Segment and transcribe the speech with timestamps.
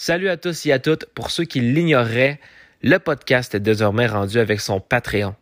[0.00, 1.06] Salut à tous et à toutes.
[1.06, 2.38] Pour ceux qui l'ignoreraient,
[2.82, 5.34] le podcast est désormais rendu avec son Patreon.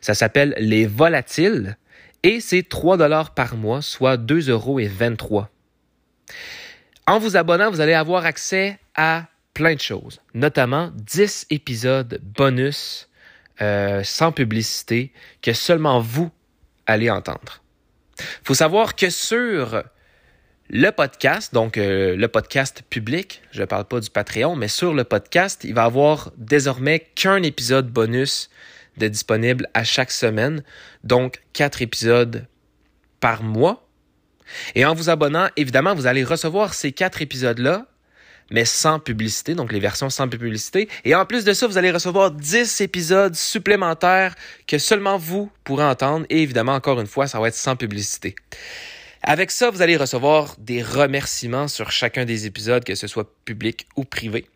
[0.00, 1.76] Ça s'appelle Les Volatiles
[2.24, 5.48] et c'est 3 dollars par mois, soit 2 euros et 23.
[7.06, 13.08] En vous abonnant, vous allez avoir accès à plein de choses, notamment 10 épisodes bonus
[13.62, 16.32] euh, sans publicité que seulement vous
[16.84, 17.62] allez entendre.
[18.42, 19.84] Faut savoir que sur
[20.72, 24.94] le podcast, donc euh, le podcast public, je ne parle pas du Patreon, mais sur
[24.94, 28.50] le podcast, il va avoir désormais qu'un épisode bonus
[28.96, 30.62] de disponible à chaque semaine,
[31.02, 32.46] donc quatre épisodes
[33.18, 33.88] par mois.
[34.76, 37.86] Et en vous abonnant, évidemment, vous allez recevoir ces quatre épisodes-là,
[38.52, 40.88] mais sans publicité, donc les versions sans publicité.
[41.04, 44.36] Et en plus de ça, vous allez recevoir 10 épisodes supplémentaires
[44.68, 46.26] que seulement vous pourrez entendre.
[46.30, 48.36] Et évidemment, encore une fois, ça va être sans publicité.
[49.22, 53.86] Avec ça, vous allez recevoir des remerciements sur chacun des épisodes, que ce soit public
[53.96, 54.46] ou privé.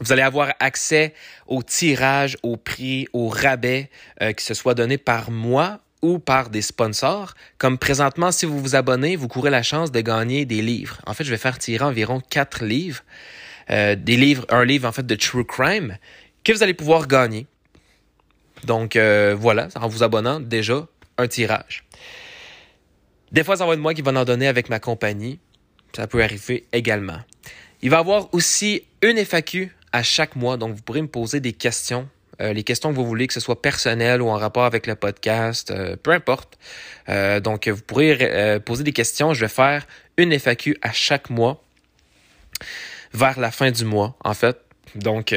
[0.00, 1.14] Vous allez avoir accès
[1.46, 3.90] au tirage, au prix, au rabais,
[4.22, 7.34] euh, que ce soit donné par moi ou par des sponsors.
[7.58, 10.98] Comme présentement, si vous vous abonnez, vous courez la chance de gagner des livres.
[11.06, 13.02] En fait, je vais faire tirer environ quatre livres.
[13.70, 15.96] Euh, des livres, un livre en fait de True Crime
[16.42, 17.46] que vous allez pouvoir gagner.
[18.64, 20.86] Donc euh, voilà, en vous abonnant, déjà
[21.18, 21.84] un tirage.
[23.32, 25.38] Des fois, ça va être moi qui va en donner avec ma compagnie.
[25.94, 27.20] Ça peut arriver également.
[27.82, 31.40] Il va y avoir aussi une FAQ à chaque mois, donc vous pourrez me poser
[31.40, 32.08] des questions.
[32.40, 34.94] Euh, les questions que vous voulez, que ce soit personnelles ou en rapport avec le
[34.94, 36.58] podcast, euh, peu importe.
[37.08, 39.34] Euh, donc, vous pourrez poser des questions.
[39.34, 41.62] Je vais faire une FAQ à chaque mois
[43.12, 44.58] vers la fin du mois, en fait.
[44.94, 45.34] Donc,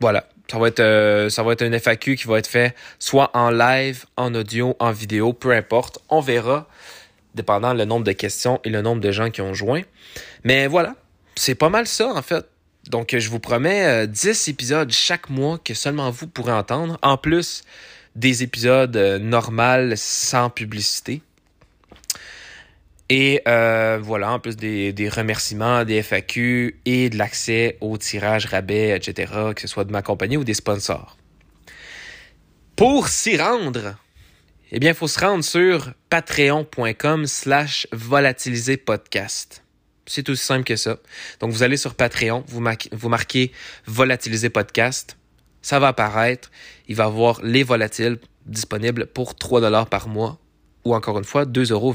[0.00, 0.28] voilà.
[0.50, 3.50] Ça va être euh, ça va être un FAQ qui va être fait soit en
[3.50, 5.98] live, en audio, en vidéo, peu importe.
[6.08, 6.68] On verra,
[7.34, 9.82] dépendant le nombre de questions et le nombre de gens qui ont joint.
[10.44, 10.94] Mais voilà,
[11.34, 12.46] c'est pas mal ça en fait.
[12.88, 17.18] Donc je vous promets 10 euh, épisodes chaque mois que seulement vous pourrez entendre, en
[17.18, 17.62] plus
[18.16, 21.22] des épisodes euh, normaux sans publicité.
[23.10, 28.46] Et euh, voilà, en plus des, des, remerciements, des FAQ et de l'accès au tirage
[28.46, 31.16] rabais, etc., que ce soit de ma compagnie ou des sponsors.
[32.76, 33.96] Pour s'y rendre,
[34.70, 39.64] eh bien, il faut se rendre sur patreon.com slash volatiliser podcast.
[40.04, 40.98] C'est aussi simple que ça.
[41.40, 43.52] Donc, vous allez sur Patreon, vous, vous marquez
[43.86, 45.16] volatiliser podcast.
[45.62, 46.50] Ça va apparaître.
[46.88, 50.38] Il va y avoir les volatiles disponibles pour 3 dollars par mois
[50.92, 51.94] encore une fois 2,23 euros.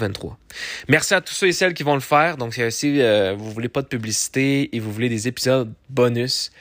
[0.87, 2.37] Merci à tous ceux et celles qui vont le faire.
[2.37, 6.51] Donc, si euh, vous voulez pas de publicité et vous voulez des épisodes bonus,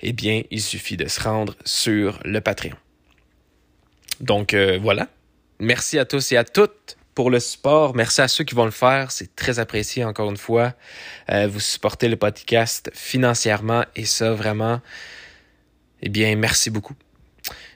[0.00, 2.76] eh bien, il suffit de se rendre sur le Patreon.
[4.20, 5.08] Donc, euh, voilà.
[5.58, 7.94] Merci à tous et à toutes pour le support.
[7.94, 9.10] Merci à ceux qui vont le faire.
[9.10, 10.74] C'est très apprécié, encore une fois.
[11.30, 14.80] Euh, vous supportez le podcast financièrement et ça, vraiment,
[16.02, 16.94] eh bien, merci beaucoup.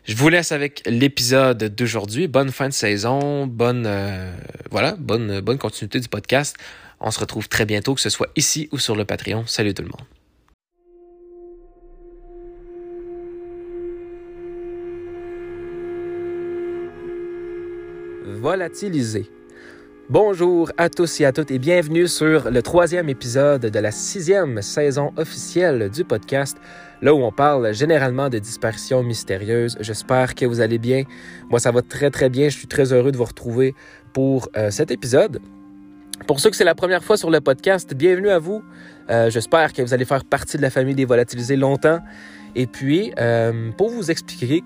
[0.04, 2.28] Je vous laisse avec l'épisode d'aujourd'hui.
[2.28, 4.30] Bonne fin de saison, bonne euh,
[4.70, 6.56] voilà, bonne bonne continuité du podcast.
[7.00, 9.46] On se retrouve très bientôt, que ce soit ici ou sur le Patreon.
[9.46, 10.04] Salut tout le monde.
[18.26, 19.30] Volatiliser.
[20.10, 24.60] Bonjour à tous et à toutes et bienvenue sur le troisième épisode de la sixième
[24.60, 26.58] saison officielle du podcast,
[27.00, 29.78] là où on parle généralement de disparitions mystérieuses.
[29.80, 31.04] J'espère que vous allez bien.
[31.48, 32.50] Moi, ça va très très bien.
[32.50, 33.74] Je suis très heureux de vous retrouver
[34.12, 35.40] pour euh, cet épisode.
[36.26, 38.62] Pour ceux que c'est la première fois sur le podcast, bienvenue à vous.
[39.08, 42.00] Euh, j'espère que vous allez faire partie de la famille des volatilisés longtemps.
[42.56, 44.62] Et puis, euh, pour vous expliquer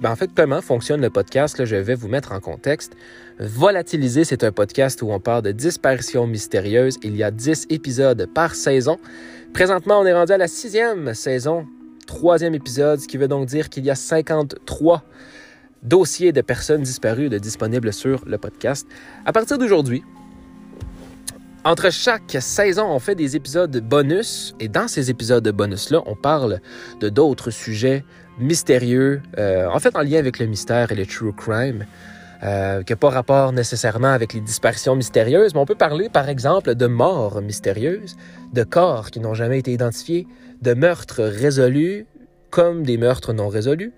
[0.00, 2.92] ben, en fait, comment fonctionne le podcast, je vais vous mettre en contexte.
[3.40, 6.98] Volatiliser, c'est un podcast où on parle de disparitions mystérieuses.
[7.02, 8.98] Il y a 10 épisodes par saison.
[9.52, 11.66] Présentement, on est rendu à la sixième saison,
[12.06, 15.02] troisième épisode, ce qui veut donc dire qu'il y a 53
[15.82, 18.86] dossiers de personnes disparues de disponibles sur le podcast.
[19.26, 20.04] À partir d'aujourd'hui,
[21.64, 26.60] entre chaque saison, on fait des épisodes bonus et dans ces épisodes bonus-là, on parle
[27.00, 28.04] de d'autres sujets
[28.38, 31.86] mystérieux, euh, en fait en lien avec le mystère et le true crime
[32.42, 36.28] euh, qui n'a pas rapport nécessairement avec les disparitions mystérieuses, mais on peut parler par
[36.28, 38.16] exemple de morts mystérieuses,
[38.52, 40.26] de corps qui n'ont jamais été identifiés,
[40.62, 42.06] de meurtres résolus
[42.50, 43.92] comme des meurtres non résolus.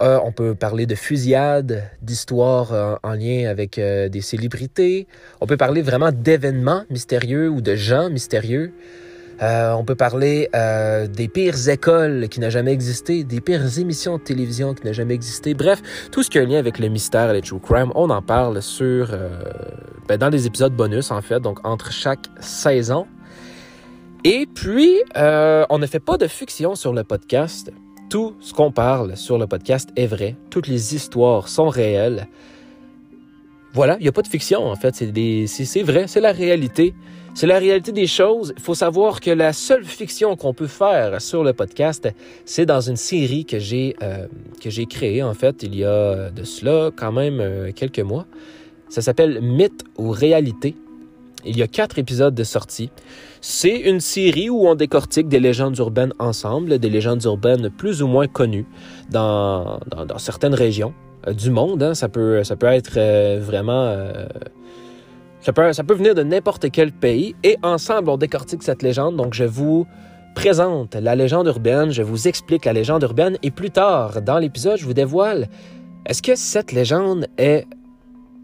[0.00, 5.06] Euh, on peut parler de fusillades, d'histoires euh, en lien avec euh, des célébrités.
[5.40, 8.72] On peut parler vraiment d'événements mystérieux ou de gens mystérieux.
[9.42, 10.48] Euh, on peut parler
[11.08, 15.14] des pires écoles qui n'ont jamais existé, des pires émissions de télévision qui n'ont jamais
[15.14, 15.54] existé.
[15.54, 18.08] Bref, tout ce qui a un lien avec le mystère et le true crime, on
[18.10, 19.08] en parle sur,
[20.06, 23.06] ben, dans des épisodes bonus en fait, donc entre chaque saison.
[24.22, 27.72] Et puis, on ne fait pas de fiction sur le podcast.
[28.12, 30.36] Tout ce qu'on parle sur le podcast est vrai.
[30.50, 32.28] Toutes les histoires sont réelles.
[33.72, 34.94] Voilà, il n'y a pas de fiction en fait.
[34.94, 36.92] C'est vrai, c'est la réalité.
[37.32, 38.52] C'est la réalité des choses.
[38.54, 42.06] Il faut savoir que la seule fiction qu'on peut faire sur le podcast,
[42.44, 44.26] c'est dans une série que j'ai euh,
[44.90, 48.26] créée en fait il y a de cela quand même euh, quelques mois.
[48.90, 50.76] Ça s'appelle Mythe ou réalité.
[51.44, 52.90] Il y a quatre épisodes de sortie.
[53.40, 58.06] C'est une série où on décortique des légendes urbaines ensemble, des légendes urbaines plus ou
[58.06, 58.66] moins connues
[59.10, 59.80] dans,
[60.18, 60.94] certaines régions
[61.26, 61.82] euh, du monde.
[61.82, 61.94] Hein.
[61.94, 63.96] Ça, peut, ça peut être vraiment
[65.42, 69.16] ça peut, ça peut venir de n'importe quel pays et ensemble, on décortique cette légende.
[69.16, 69.88] Donc, je vous
[70.36, 74.78] présente la légende urbaine, je vous explique la légende urbaine et plus tard, dans l'épisode,
[74.78, 75.48] je vous dévoile
[76.06, 77.66] est-ce que cette légende est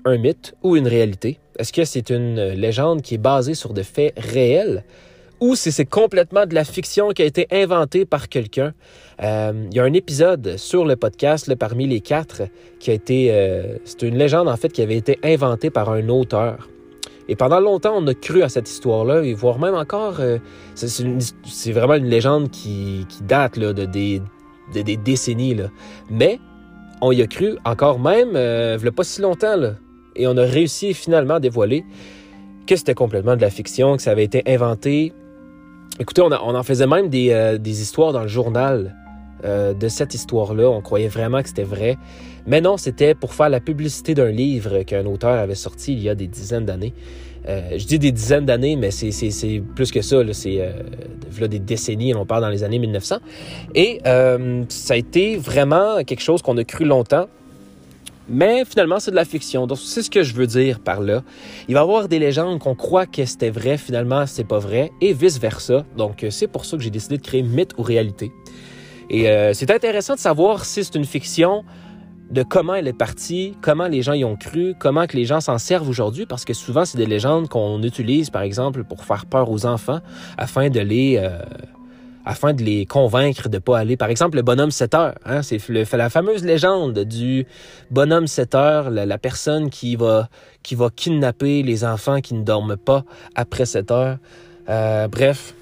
[0.05, 1.39] un mythe ou une réalité?
[1.59, 4.85] Est-ce que c'est une légende qui est basée sur des faits réels?
[5.41, 8.73] ou si c'est complètement de la fiction qui a été inventée par quelqu'un?
[9.23, 12.43] Euh, il y a un épisode sur le podcast, parmi les quatre,
[12.81, 13.29] qui a été...
[13.31, 16.69] Euh, c'est une légende, en fait, qui avait été inventée par un auteur.
[17.29, 20.39] Et pendant longtemps, on a cru à cette histoire-là, et voire même encore, euh,
[20.75, 25.55] c'est vraiment une légende qui, date de, des, décennies.
[25.55, 25.71] Là.
[26.11, 26.41] Mais
[27.03, 29.75] on y a cru encore même, euh, il n'y a pas si longtemps, là,
[30.19, 31.85] et on a réussi finalement à dévoiler
[32.67, 35.13] que c'était complètement de la fiction, que ça avait été inventé.
[35.99, 38.95] Écoutez, on, en faisait même des, euh, des, histoires dans le journal
[39.45, 40.69] de cette histoire-là.
[40.69, 41.97] On croyait vraiment que c'était vrai.
[42.49, 46.09] Mais non, c'était pour faire la publicité d'un livre qu'un auteur avait sorti il y
[46.09, 46.93] a des dizaines d'années.
[47.49, 50.17] Euh, je dis des dizaines d'années, mais c'est plus que ça.
[50.33, 53.17] C'est euh, des décennies, on parle dans les années 1900.
[53.75, 57.29] Et euh, ça a été vraiment quelque chose qu'on a cru longtemps.
[58.29, 59.67] Mais finalement, c'est de la fiction.
[59.67, 61.23] Donc, c'est ce que je veux dire par là.
[61.69, 64.91] Il va y avoir des légendes qu'on croit que c'était vrai, finalement, c'est pas vrai,
[65.01, 65.85] et vice-versa.
[65.97, 68.31] Donc, c'est pour ça que j'ai décidé de créer mythe ou réalité.
[69.11, 71.65] Et c'est intéressant de savoir si c'est une fiction
[72.31, 75.41] de comment elle est partie, comment les gens y ont cru, comment que les gens
[75.41, 79.25] s'en servent aujourd'hui, parce que souvent, c'est des légendes qu'on utilise, par exemple, pour faire
[79.27, 80.01] peur aux enfants,
[80.37, 81.17] afin de les...
[81.17, 81.39] Euh,
[82.29, 83.97] afin de les convaincre de pas aller.
[83.97, 85.15] Par exemple, le bonhomme 7 heures.
[85.25, 85.59] Hein, c'est
[85.95, 87.47] la fameuse légende du
[87.91, 90.29] bonhomme 7 heures, la, personne qui va,
[90.63, 93.05] qui va kidnapper les enfants qui ne dorment pas
[93.35, 94.19] après 7 heures.
[94.69, 95.55] Euh, bref,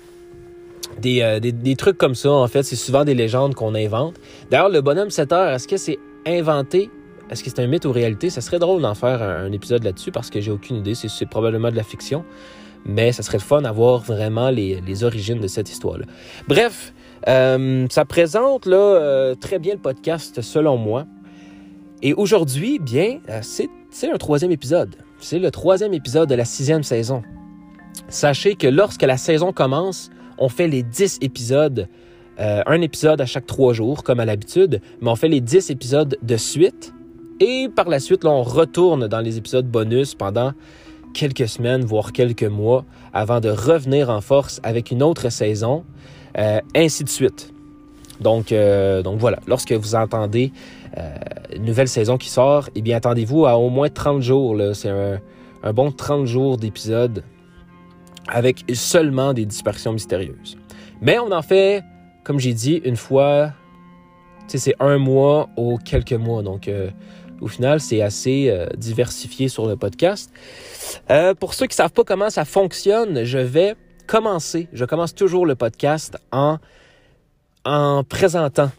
[1.00, 4.16] des, euh, des, des, trucs comme ça, en fait, c'est souvent des légendes qu'on invente.
[4.50, 6.90] D'ailleurs, le bonhomme 7 heures, est-ce que c'est inventé?
[7.30, 8.28] Est-ce que c'est un mythe ou réalité?
[8.28, 10.96] Ça serait drôle d'en faire un, épisode là-dessus parce que j'ai aucune idée.
[10.96, 12.24] C'est probablement de la fiction.
[12.86, 16.06] Mais ça serait le fun d'avoir vraiment les, origines de cette histoire-là.
[16.46, 16.94] Bref,
[17.28, 21.04] euh, ça présente là, euh, très bien le podcast selon moi.
[22.02, 24.94] Et aujourd'hui, bien, euh, c'est un troisième épisode.
[25.18, 27.22] C'est le troisième épisode de la sixième saison.
[28.08, 31.88] Sachez que lorsque la saison commence, on fait les dix épisodes
[32.38, 36.18] un épisode à chaque trois jours, comme à l'habitude, mais on fait les dix épisodes
[36.22, 36.92] de suite.
[37.40, 40.52] Et par la suite, on retourne dans les épisodes bonus pendant
[41.16, 45.84] quelques semaines, voire quelques mois, avant de revenir en force avec une autre saison,
[46.38, 47.52] euh, ainsi de suite.
[48.20, 50.52] Donc, euh, donc voilà, lorsque vous entendez
[51.54, 54.56] une nouvelle saison qui sort, eh bien, attendez-vous à au moins 30 jours.
[54.72, 57.22] C'est un, bon 30 jours d'épisodes
[58.28, 60.56] avec seulement des dispersions mystérieuses.
[61.02, 61.82] Mais on en fait
[62.26, 63.52] comme j'ai dit, une fois,
[64.48, 66.42] c'est un mois ou quelques mois.
[66.42, 66.90] Donc, euh,
[67.40, 70.30] au final, c'est assez euh, diversifié sur le podcast.
[71.10, 73.74] Euh, pour ceux qui ne savent pas comment ça fonctionne, je vais
[74.06, 74.68] commencer.
[74.72, 76.58] Je commence toujours le podcast en,
[77.64, 78.70] en présentant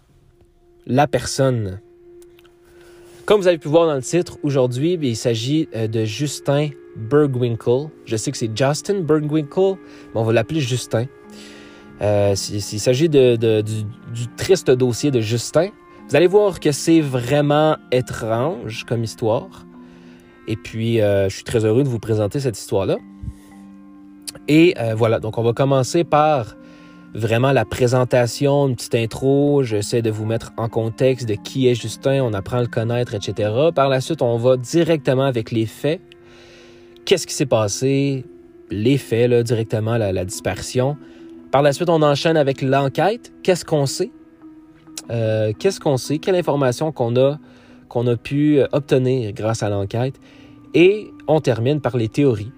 [0.85, 1.81] la personne.
[3.25, 7.89] Comme vous avez pu voir dans le titre, aujourd'hui, il s'agit de Justin Bergwinkle.
[8.05, 9.75] Je sais que c'est Justin Bergwinkle,
[10.13, 11.05] mais on va l'appeler Justin.
[12.01, 13.37] Euh, il s'agit du,
[14.37, 15.69] triste dossier de Justin.
[16.09, 19.65] Vous allez voir que c'est vraiment étrange comme histoire.
[20.47, 22.95] Et puis, euh, je suis très heureux de vous présenter cette histoire-là.
[24.47, 26.55] Et euh, voilà, donc on va commencer par
[27.13, 29.63] vraiment la présentation, une petite intro.
[29.63, 33.13] J'essaie de vous mettre en contexte de qui est Justin, on apprend à le connaître,
[33.13, 33.51] etc.
[33.75, 35.99] Par la suite, on va directement avec les faits.
[37.03, 38.23] Qu'est-ce qui s'est passé?
[38.69, 40.95] Les faits, là, directement, la, la dispersion.
[41.51, 43.33] Par la suite, on enchaîne avec l'enquête.
[43.43, 44.11] Qu'est-ce qu'on sait?
[45.09, 46.17] Euh, qu'est-ce qu'on sait?
[46.19, 47.37] Quelle information qu'on a,
[47.93, 50.19] a pu obtenir grâce à l'enquête?
[50.73, 52.51] Et on termine par les théories.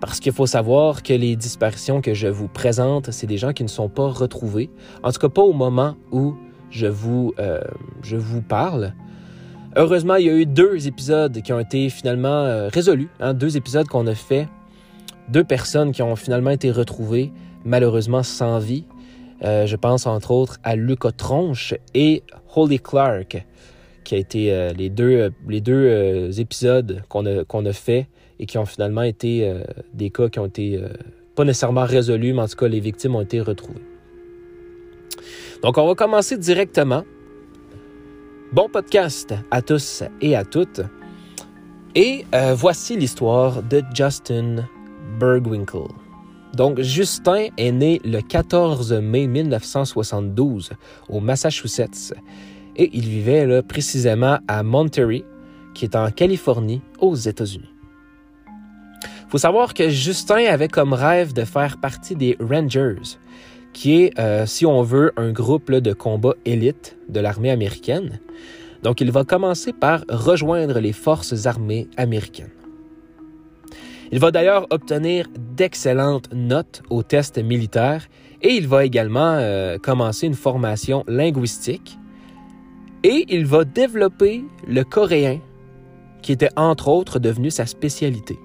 [0.00, 3.62] Parce qu'il faut savoir que les disparitions que je vous présente, c'est des gens qui
[3.62, 4.70] ne sont pas retrouvés.
[5.02, 6.34] En tout cas, pas au moment où
[6.70, 7.60] je vous, euh,
[8.02, 8.92] je vous parle.
[9.76, 13.08] Heureusement, il y a eu deux épisodes qui ont été finalement euh, résolus.
[13.20, 14.48] Hein, deux épisodes qu'on a fait
[15.28, 17.32] deux personnes qui ont finalement été retrouvées,
[17.64, 18.84] malheureusement sans vie.
[19.44, 22.22] Euh, je pense entre autres à Luca Tronche et
[22.56, 23.44] Holly Clark,
[24.02, 25.28] qui a été euh, les deux,
[25.70, 28.08] euh, épisodes qu'on a, qu'on fait
[28.38, 29.52] et qui ont finalement été
[29.92, 30.82] des cas qui ont été
[31.36, 33.84] pas nécessairement résolus, mais en tout cas les victimes ont été retrouvées.
[35.62, 37.04] Donc on va commencer directement.
[38.52, 40.80] Bon podcast à tous et à toutes.
[41.94, 42.24] Et
[42.56, 44.68] voici l'histoire de Justin
[45.20, 46.03] Bergwinkle.
[46.56, 50.70] Donc, Justin est né le 14 mai 1972
[51.08, 52.14] au Massachusetts
[52.76, 55.24] et il vivait là, précisément à Monterey,
[55.74, 57.70] qui est en Californie, aux États-Unis.
[58.46, 63.18] Il faut savoir que Justin avait comme rêve de faire partie des Rangers,
[63.72, 68.20] qui est, euh, si on veut, un groupe de combat élite de l'armée américaine.
[68.84, 72.50] Donc, il va commencer par rejoindre les forces armées américaines.
[74.12, 78.06] Il va d'ailleurs obtenir d'excellentes notes aux tests militaires
[78.42, 81.98] et il va également euh, commencer une formation linguistique
[83.02, 85.40] et il va développer le coréen
[86.22, 88.38] qui était entre autres devenu sa spécialité.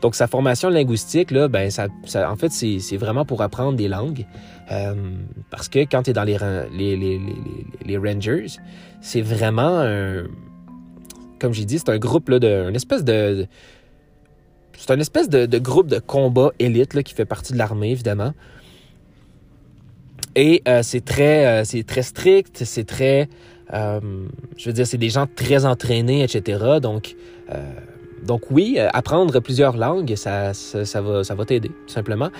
[0.00, 1.88] Donc sa formation linguistique, là, ben, ça,
[2.28, 4.26] en fait, c'est vraiment pour apprendre des langues.
[4.70, 4.94] Euh,
[5.50, 6.36] parce que quand tu es dans les,
[7.84, 8.46] les, Rangers,
[9.00, 10.24] c'est vraiment un,
[11.38, 13.46] comme j'ai dit, c'est un groupe, là, de, une espèce de,
[14.76, 18.32] c'est un espèce de, groupe de combat élite qui fait partie de l'armée, évidemment.
[20.36, 23.28] Et euh, c'est très, euh, c'est très strict, c'est très,
[23.72, 24.00] euh,
[24.56, 26.78] je veux dire, c'est des gens très entraînés, etc.
[26.80, 32.30] Donc, oui, apprendre plusieurs langues, ça, ça, va, t'aider, tout simplement.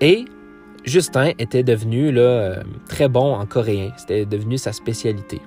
[0.00, 0.26] Et
[0.84, 2.14] Justin était devenu
[2.88, 3.90] très bon en coréen.
[3.96, 5.40] C'était devenu sa spécialité.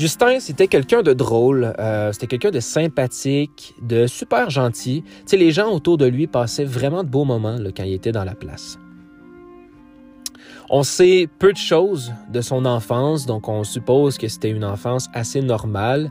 [0.00, 5.02] Justin, c'était quelqu'un de drôle, euh, c'était quelqu'un de sympathique, de super gentil.
[5.02, 8.10] Tu sais, les gens autour de lui passaient vraiment de beaux moments quand il était
[8.10, 8.78] dans la place.
[10.70, 15.10] On sait peu de choses de son enfance, donc on suppose que c'était une enfance
[15.12, 16.10] assez normale.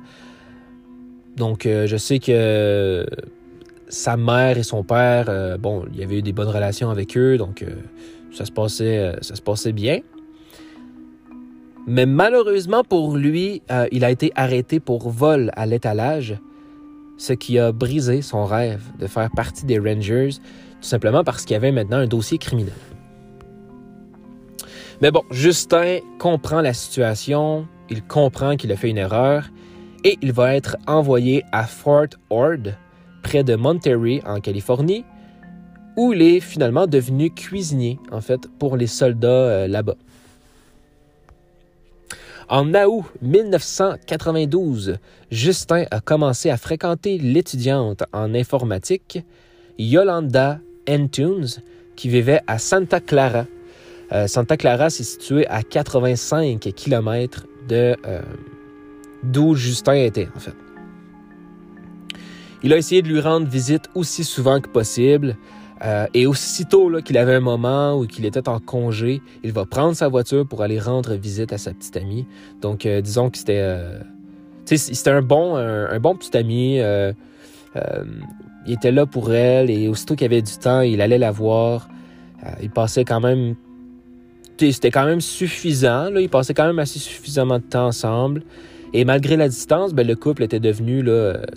[1.36, 3.08] Donc euh, je sais que
[3.88, 7.18] sa mère et son père, euh, bon, il y avait eu des bonnes relations avec
[7.18, 7.66] eux, donc
[8.32, 10.02] ça se passait, ça se passait bien.
[11.90, 16.38] Mais malheureusement pour lui, euh, il a été arrêté pour vol à l'étalage,
[17.18, 20.30] ce qui a brisé son rêve de faire partie des Rangers,
[20.82, 22.76] tout simplement parce qu'il y avait maintenant un dossier criminel.
[25.02, 29.50] Mais bon, Justin comprend la situation, il comprend qu'il a fait une erreur
[30.04, 32.70] et il va être envoyé à Fort Ord,
[33.24, 35.06] près de Monterey, en Californie,
[35.98, 39.96] où il est finalement devenu cuisinier, en fait, pour les soldats euh, là-bas.
[42.50, 44.98] En août 1992,
[45.30, 49.20] Justin a commencé à fréquenter l'étudiante en informatique
[49.78, 51.46] Yolanda Entunes,
[51.96, 53.46] qui vivait à Santa Clara.
[54.14, 58.22] Euh, Santa Clara, c'est situé à 85 km de euh,
[59.22, 60.56] d'où Justin était, en fait.
[62.64, 65.38] Il a essayé de lui rendre visite aussi souvent que possible,
[65.84, 69.96] euh, et aussitôt qu'il avait un moment où qu'il était en congé, il va prendre
[69.96, 72.26] sa voiture pour aller rendre visite à sa petite amie.
[72.62, 74.00] Donc, euh, disons que c'était, euh,
[74.66, 76.80] c'était un bon, un, bon petit ami.
[78.66, 81.88] il était là pour elle et aussitôt qu'il avait du temps, il allait la voir.
[82.62, 83.56] il passait quand même,
[84.58, 86.10] c'était quand même suffisant.
[86.10, 88.44] Là, il passait quand même assez suffisamment de temps ensemble.
[88.94, 91.04] Et malgré la distance, ben, le couple était devenu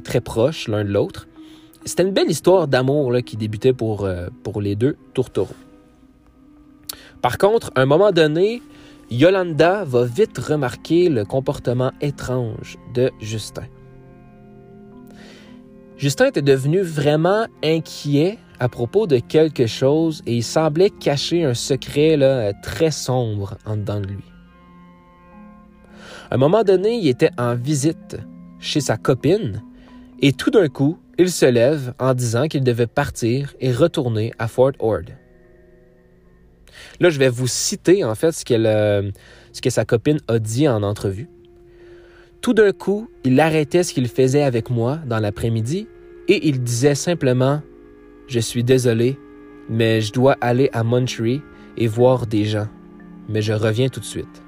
[0.05, 1.27] très proche l'un de l'autre.
[1.85, 5.49] C'était une belle histoire d'amour qui débutait pour, euh, pour les deux tourtereaux.
[7.21, 8.63] Par contre, à un moment donné,
[9.11, 13.67] Yolanda va vite remarquer le comportement étrange de Justin.
[15.97, 21.55] Justin était devenu vraiment inquiet à propos de quelque chose et il semblait cacher un
[21.55, 24.25] secret là, très sombre en dedans de lui.
[26.31, 28.17] À un moment donné, il était en visite
[28.59, 29.63] chez sa copine
[30.21, 34.49] et tout d'un coup, il se lève en disant qu'il devait partir et retourner à
[34.49, 35.03] Fort Ord.
[37.01, 39.11] Là, je vais vous citer en fait ce, euh,
[39.53, 41.29] ce que sa copine a dit en entrevue.
[42.41, 45.87] Tout d'un coup, il arrêtait ce qu'il faisait avec moi dans l'après-midi
[46.29, 47.63] et il disait simplement
[48.27, 49.19] Je suis désolé,
[49.69, 51.41] mais je dois aller à Monterey
[51.77, 52.69] et voir des gens,
[53.29, 54.43] mais je reviens tout de suite.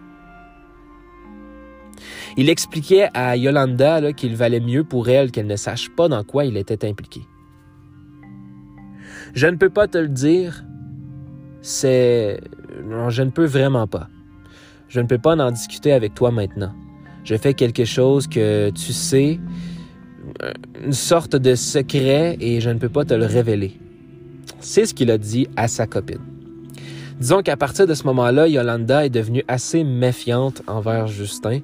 [2.36, 6.44] Il expliquait à Yolanda qu'il valait mieux pour elle qu'elle ne sache pas dans quoi
[6.44, 7.22] il était impliqué.
[9.34, 10.64] Je ne peux pas te le dire,
[11.62, 12.40] c'est...
[13.08, 14.08] Je ne peux vraiment pas.
[14.88, 16.72] Je ne peux pas en discuter avec toi maintenant.
[17.24, 19.40] Je fais quelque chose que tu sais,
[20.84, 23.78] une sorte de secret et je ne peux pas te le révéler.
[24.60, 26.20] C'est ce qu'il a dit à sa copine.
[27.18, 31.60] Disons qu'à partir de ce moment-là, Yolanda est devenue assez méfiante envers Justin.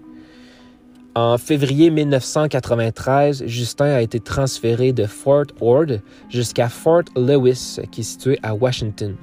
[1.17, 5.99] En février 1993, Justin a été transféré de Fort Ord
[6.29, 9.17] jusqu'à Fort Lewis, qui est situé à Washington.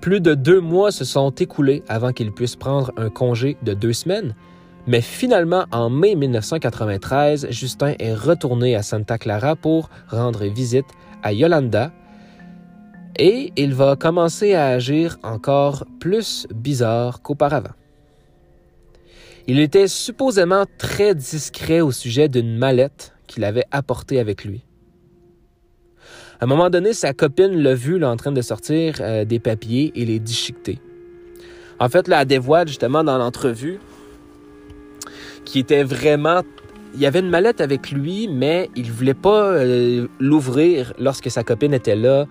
[0.00, 3.92] Plus de deux mois se sont écoulés avant qu'il puisse prendre un congé de deux
[3.92, 4.34] semaines,
[4.86, 10.86] mais finalement, en mai 1993, Justin est retourné à Santa Clara pour rendre visite
[11.22, 11.92] à Yolanda
[13.18, 17.74] et il va commencer à agir encore plus bizarre qu'auparavant.
[19.48, 24.64] Il était supposément très discret au sujet d'une mallette qu'il avait apportée avec lui.
[26.40, 29.92] À un moment donné, sa copine l'a vu en train de sortir euh, des papiers
[29.94, 30.80] et les déchiqueter.
[31.78, 33.78] En fait, là, elle dévoile justement dans l'entrevue
[35.44, 36.42] qui était vraiment
[36.96, 41.44] il y avait une mallette avec lui, mais il voulait pas euh, l'ouvrir lorsque sa
[41.44, 42.24] copine était là.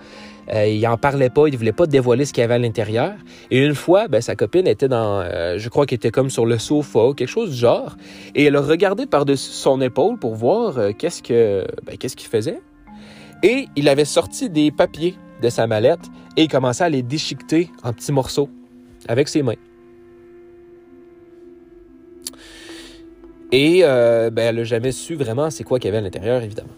[0.54, 3.14] Euh, il en parlait pas, il voulait pas dévoiler ce qu'il y avait à l'intérieur.
[3.52, 6.48] Et une fois, ben, sa copine était dans, euh, je crois qu'elle était comme sur
[6.48, 7.96] le sofa, quelque chose du genre,
[8.34, 12.60] et elle a regardé par-dessus son épaule pour voir qu'est-ce que, ben, qu'est-ce qu'il faisait.
[13.44, 17.70] Et il avait sorti des papiers de sa mallette et il commençait à les déchiqueter
[17.84, 18.50] en petits morceaux
[19.08, 19.54] avec ses mains.
[23.58, 26.44] Et euh, ben, elle n'a jamais su vraiment c'est quoi qu'il y avait à l'intérieur,
[26.44, 26.74] évidemment.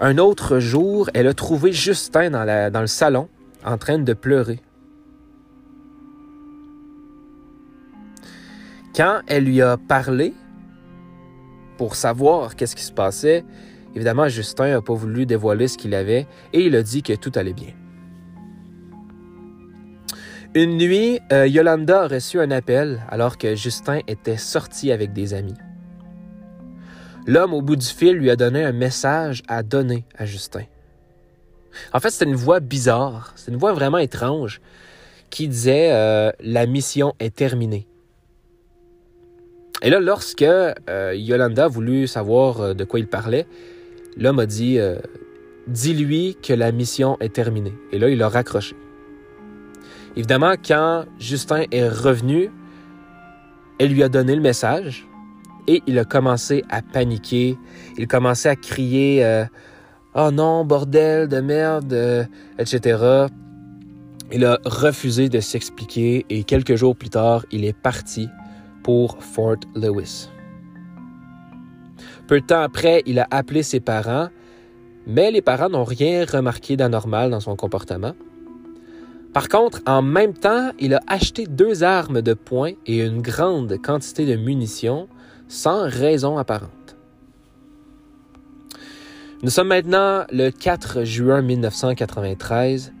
[0.00, 3.26] Un autre jour, elle a trouvé Justin dans, dans le salon
[3.64, 4.60] en train de pleurer.
[8.94, 10.34] Quand elle lui a parlé
[11.78, 13.42] pour savoir qu'est-ce qui se passait,
[13.94, 17.32] évidemment, Justin n'a pas voulu dévoiler ce qu'il avait et il a dit que tout
[17.34, 17.72] allait bien.
[20.54, 25.32] Une nuit, euh, Yolanda a reçu un appel alors que Justin était sorti avec des
[25.32, 25.54] amis.
[27.26, 30.64] L'homme au bout du fil lui a donné un message à donner à Justin.
[31.94, 34.60] En fait, c'était une voix bizarre, c'est une voix vraiment étrange
[35.30, 37.86] qui disait euh, La mission est terminée.
[39.80, 43.46] Et là, lorsque euh, Yolanda a voulu savoir de quoi il parlait,
[44.18, 44.78] l'homme a dit
[45.66, 47.72] Dis-lui que la mission est terminée.
[47.90, 48.76] Et là, il a raccroché.
[50.16, 52.50] Évidemment, quand Justin est revenu,
[53.78, 55.06] elle lui a donné le message
[55.66, 57.56] et il a commencé à paniquer.
[57.96, 59.44] Il commençait à crier euh,
[60.14, 62.24] Oh non, bordel de merde, euh,
[62.58, 63.26] etc.
[64.30, 68.28] Il a refusé de s'expliquer et quelques jours plus tard, il est parti
[68.82, 70.28] pour Fort Lewis.
[72.26, 74.28] Peu de temps après, il a appelé ses parents,
[75.06, 78.12] mais les parents n'ont rien remarqué d'anormal dans son comportement.
[79.32, 83.80] Par contre, en même temps, il a acheté deux armes de poing et une grande
[83.80, 85.08] quantité de munitions
[85.48, 86.70] sans raison apparente.
[89.42, 92.92] Nous sommes maintenant le 4 juin 1993.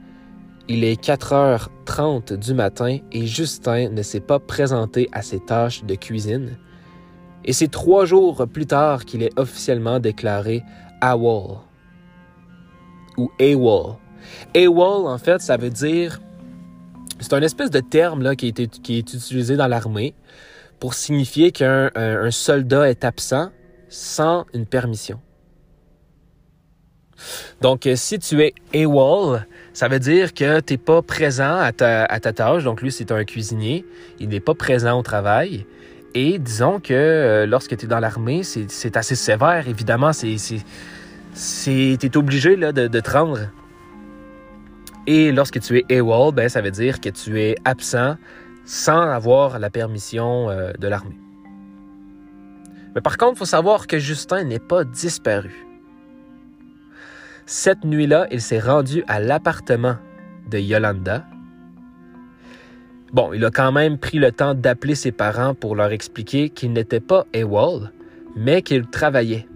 [0.68, 5.94] Il est 4h30 du matin et Justin ne s'est pas présenté à ses tâches de
[5.94, 6.56] cuisine.
[7.44, 10.62] Et c'est trois jours plus tard qu'il est officiellement déclaré
[11.00, 11.58] AWOL
[13.18, 13.96] ou AWOL
[14.56, 16.20] AWOL, en fait, ça veut dire.
[17.20, 20.14] C'est un espèce de terme là, qui, est, qui est utilisé dans l'armée
[20.80, 23.50] pour signifier qu'un un, soldat est absent
[23.88, 25.20] sans une permission.
[27.60, 31.70] Donc, euh, si tu es AWOL, ça veut dire que tu n'es pas présent à
[31.70, 32.64] ta, à ta, tâche.
[32.64, 33.84] Donc, lui, c'est un cuisinier.
[34.18, 35.66] Il n'est pas présent au travail.
[36.14, 39.68] Et disons que euh, lorsque tu es dans l'armée, c'est assez sévère.
[39.68, 40.36] Évidemment, tu
[41.64, 43.38] es obligé là, de te rendre
[45.06, 48.16] et lorsque tu es AWOL, ben, ça veut dire que tu es absent
[48.64, 51.18] sans avoir la permission euh, de l'armée.
[52.94, 55.66] Mais par contre, il faut savoir que Justin n'est pas disparu.
[57.46, 59.96] Cette nuit-là, il s'est rendu à l'appartement
[60.50, 61.26] de Yolanda.
[63.12, 66.72] Bon, il a quand même pris le temps d'appeler ses parents pour leur expliquer qu'il
[66.72, 67.90] n'était pas AWOL,
[68.36, 69.46] mais qu'il travaillait.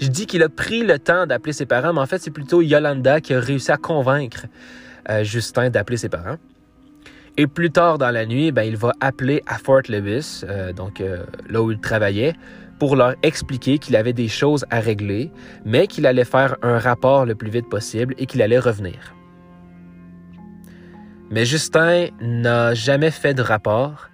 [0.00, 2.62] Je dis qu'il a pris le temps d'appeler ses parents, mais en fait, c'est plutôt
[2.62, 4.46] Yolanda qui a réussi à convaincre
[5.10, 6.36] euh, Justin d'appeler ses parents.
[7.36, 11.00] Et plus tard dans la nuit, ben, il va appeler à Fort Lewis, euh, donc
[11.00, 12.34] euh, là où il travaillait,
[12.78, 15.30] pour leur expliquer qu'il avait des choses à régler,
[15.64, 19.14] mais qu'il allait faire un rapport le plus vite possible et qu'il allait revenir.
[21.30, 24.08] Mais Justin n'a jamais fait de rapport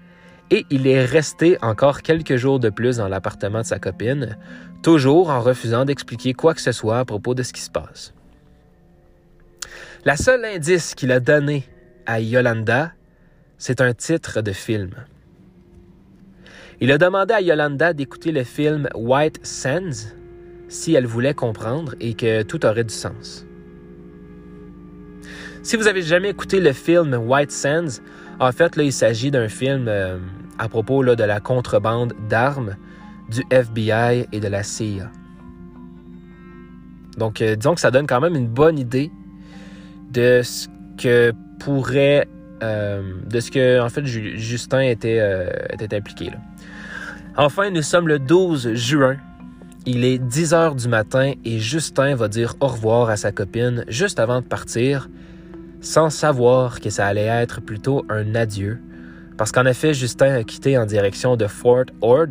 [0.51, 4.37] et il est resté encore quelques jours de plus dans l'appartement de sa copine,
[4.83, 8.15] toujours en refusant d'expliquer quoi que ce soit à propos de ce qui se passe.
[10.05, 11.65] La seule indice qu'il a donné
[12.07, 12.93] à Yolanda,
[13.59, 14.93] c'est un titre de film.
[16.81, 20.15] Il a demandé à Yolanda d'écouter le film White Sands
[20.69, 23.45] si elle voulait comprendre et que tout aurait du sens.
[25.63, 28.01] Si vous avez jamais écouté le film White Sands,
[28.39, 30.19] en fait, là, il s'agit d'un film euh,
[30.59, 32.77] à propos de la contrebande d'armes
[33.31, 35.11] du FBI et de la CIA.
[37.17, 39.11] Donc, euh, disons que ça donne quand même une bonne idée
[40.11, 42.29] de ce que pourrait,
[42.63, 45.21] euh, de ce que en fait Justin était,
[45.73, 46.31] était impliqué.
[47.37, 49.17] Enfin, nous sommes le 12 juin.
[49.87, 53.85] Il est 10 heures du matin et Justin va dire au revoir à sa copine
[53.89, 55.09] juste avant de partir,
[55.81, 58.79] sans savoir que ça allait être plutôt un adieu.
[59.39, 62.27] Parce qu'en effet, Justin a quitté en direction de Fort Ord,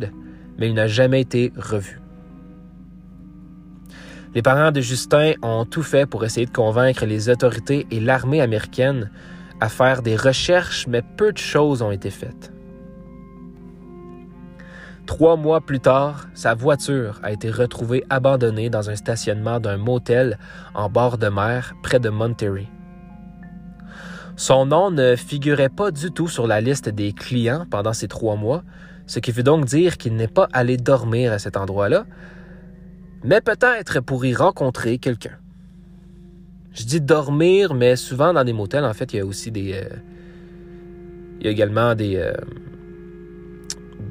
[0.60, 2.00] mais il n'a jamais été revu.
[4.34, 8.40] Les parents de Justin ont tout fait pour essayer de convaincre les autorités et l'armée
[8.40, 9.10] américaine
[9.60, 12.52] à faire des recherches, mais peu de choses ont été faites.
[15.06, 20.38] Trois mois plus tard, sa voiture a été retrouvée abandonnée dans un stationnement d'un motel
[20.74, 22.68] en bord de mer près de Monterey.
[24.36, 28.36] Son nom ne figurait pas du tout sur la liste des clients pendant ces trois
[28.36, 28.62] mois,
[29.10, 32.06] ce qui veut donc dire qu'il n'est pas allé dormir à cet endroit-là,
[33.24, 35.36] mais peut-être pour y rencontrer quelqu'un.
[36.72, 39.72] Je dis dormir, mais souvent dans des motels, en fait, il y a aussi des...
[39.72, 39.96] Euh,
[41.40, 42.18] il y a également des...
[42.18, 42.34] Euh,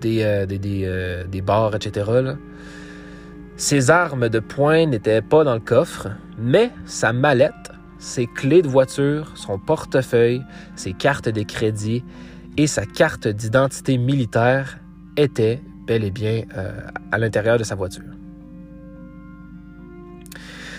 [0.02, 2.12] des, euh, euh, des, bars, etc.
[3.56, 8.68] Ses armes de poing n'étaient pas dans le coffre, mais sa mallette, ses clés de
[8.68, 10.44] voiture, son portefeuille,
[10.76, 12.04] ses cartes de crédit
[12.58, 14.80] et sa carte d'identité militaire
[15.20, 18.04] étaient bel et bien euh, à l'intérieur de sa voiture.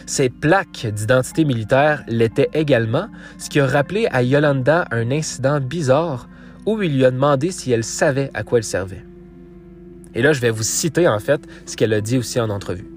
[0.06, 6.28] Ses plaques d'identité militaire l'étaient également, ce qui a rappelé à Yolanda un incident bizarre
[6.66, 9.04] où il lui a demandé si elle savait à quoi elle servait.
[10.14, 12.90] Et là, je vais vous citer en fait ce qu'elle a dit aussi en entrevue.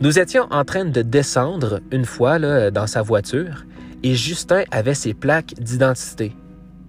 [0.00, 2.38] Nous étions en train de descendre une fois
[2.70, 3.64] dans sa voiture
[4.02, 6.34] et Justin avait ses plaques d'identité.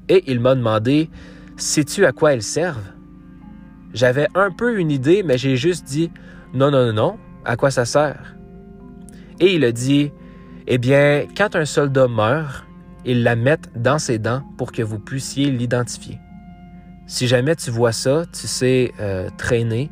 [0.10, 1.10] Et il m'a demandé
[1.58, 2.91] Sais-tu à quoi elles servent?
[3.93, 6.12] J'avais un peu une idée, mais j'ai juste dit
[6.54, 8.36] Non, non, non, non, à quoi ça sert?
[9.39, 10.12] Et il a dit
[10.67, 12.65] Eh bien, quand un soldat meurt,
[13.06, 16.19] ils la mettent dans ses dents pour que vous puissiez l'identifier.
[17.08, 19.89] Si jamais tu vois ça, tu sais euh, traîner,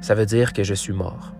[0.00, 1.34] ça veut dire que je suis mort.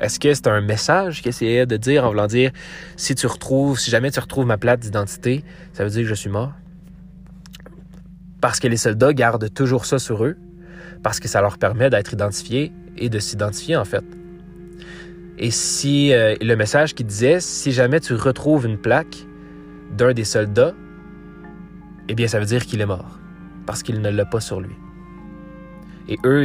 [0.00, 2.52] Est-ce que c'est un message qu'il essayait de dire en voulant dire
[2.96, 6.14] si tu retrouves, si jamais tu retrouves ma plaque d'identité, ça veut dire que je
[6.14, 6.52] suis mort?
[8.40, 10.36] Parce que les soldats gardent toujours ça sur eux,
[11.02, 14.04] parce que ça leur permet d'être identifiés et de s'identifier en fait.
[15.38, 19.26] Et si euh, le message qui disait si jamais tu retrouves une plaque
[19.96, 20.74] d'un des soldats,
[22.08, 23.18] eh bien, ça veut dire qu'il est mort,
[23.66, 24.74] parce qu'il ne l'a pas sur lui.
[26.08, 26.44] Et eux,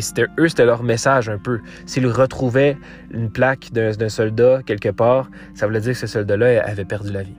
[0.00, 1.60] c'était, eux, c'était leur message un peu.
[1.86, 2.76] S'ils retrouvaient
[3.12, 7.22] une plaque d'un, soldat quelque part, ça voulait dire que ce soldat-là avait perdu la
[7.22, 7.36] vie.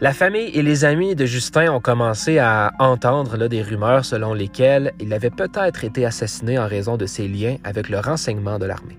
[0.00, 4.92] La famille et les amis de Justin ont commencé à entendre des rumeurs selon lesquelles
[5.00, 8.96] il avait peut-être été assassiné en raison de ses liens avec le renseignement de l'armée.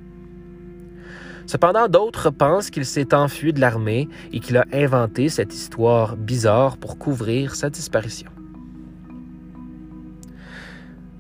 [1.46, 6.76] Cependant, d'autres pensent qu'il s'est enfui de l'armée et qu'il a inventé cette histoire bizarre
[6.76, 8.30] pour couvrir sa disparition.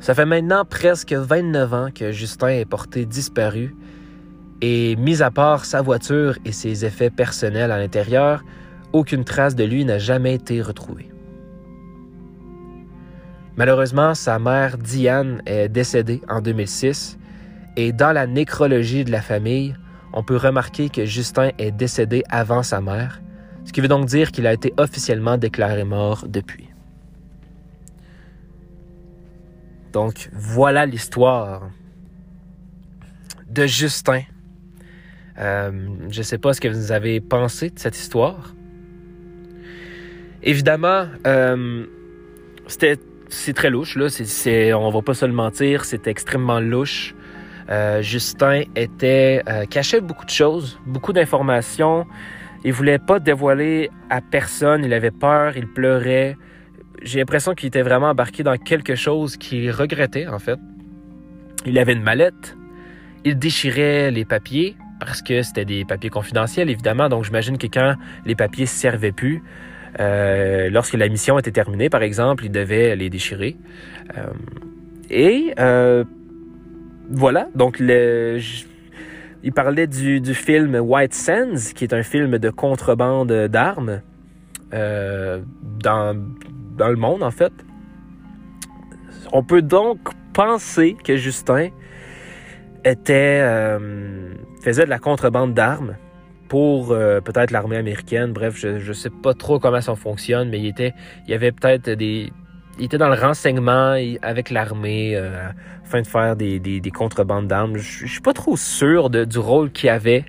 [0.01, 3.73] Ça fait maintenant presque 29 ans que Justin est porté disparu
[4.59, 8.43] et, mis à part sa voiture et ses effets personnels à l'intérieur,
[8.93, 11.09] aucune trace de lui n'a jamais été retrouvée.
[13.55, 17.17] Malheureusement, sa mère Diane est décédée en 2006
[17.75, 19.75] et dans la nécrologie de la famille,
[20.13, 23.21] on peut remarquer que Justin est décédé avant sa mère,
[23.65, 26.69] ce qui veut donc dire qu'il a été officiellement déclaré mort depuis.
[29.91, 31.69] Donc voilà l'histoire
[33.49, 34.21] de Justin.
[35.37, 35.71] Euh,
[36.09, 38.53] je ne sais pas ce que vous avez pensé de cette histoire.
[40.43, 41.85] Évidemment, euh,
[42.67, 42.97] c'était
[43.29, 44.09] c'est très louche là.
[44.09, 47.13] C'est, on va pas se le mentir, c'est extrêmement louche.
[47.69, 52.07] Euh, Justin était euh, cachait beaucoup de choses, beaucoup d'informations.
[52.65, 54.83] Il voulait pas dévoiler à personne.
[54.83, 56.35] Il avait peur, il pleurait.
[57.03, 60.59] J'ai l'impression qu'il était vraiment embarqué dans quelque chose qu'il regrettait en fait.
[61.65, 62.57] Il avait une mallette.
[63.25, 67.07] Il déchirait les papiers parce que c'était des papiers confidentiels évidemment.
[67.09, 69.43] Donc j'imagine que quand les papiers servaient plus,
[69.99, 73.57] euh, lorsque la mission était terminée par exemple, il devait les déchirer.
[75.09, 75.53] et
[77.11, 84.01] voilà, donc il parlait du, film White Sands, qui est un film de contrebande d'armes.
[84.73, 85.41] Euh,
[86.79, 87.53] dans le monde, en fait.
[89.33, 89.99] On peut donc
[90.33, 91.69] penser que Justin
[92.85, 95.95] euh, faisait de la contrebande d'armes
[96.49, 98.33] pour euh, peut-être l'armée américaine.
[98.33, 100.93] Bref, je ne sais pas trop comment ça fonctionne, mais il était,
[101.25, 102.33] il y avait peut-être des,
[102.79, 105.49] il était dans le renseignement avec l'armée euh,
[105.85, 107.77] afin de faire des, des, des contrebandes d'armes.
[107.77, 110.25] Je, suis pas trop sûr du rôle qu'il avait.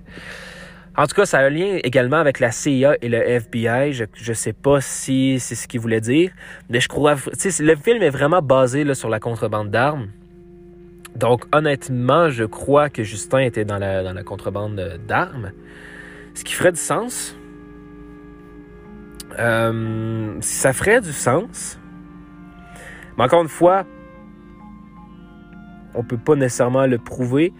[0.96, 3.92] En tout cas, ça a un lien également avec la CIA et le FBI.
[3.92, 6.30] Je ne sais pas si c'est ce qu'il voulait dire,
[6.68, 7.14] mais je crois...
[7.14, 10.08] Le film est vraiment basé sur la contrebande d'armes.
[11.16, 15.52] Donc, honnêtement, je crois que Justin était dans la, dans la contrebande d'armes.
[16.34, 17.36] Ce qui ferait du sens.
[19.38, 21.78] Euh, ça ferait du sens.
[23.16, 23.84] Mais encore une fois,
[25.94, 27.52] on peut pas nécessairement le prouver.